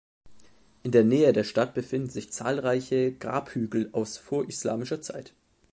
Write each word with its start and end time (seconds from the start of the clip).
In 0.81 0.91
der 0.93 1.03
Nähe 1.03 1.31
der 1.31 1.43
Stadt 1.43 1.75
befinden 1.75 2.09
sich 2.09 2.31
zahlreiche 2.31 3.11
Grabhügel 3.11 3.89
aus 3.91 4.17
vorislamischer 4.17 4.99
Zeit. 4.99 5.31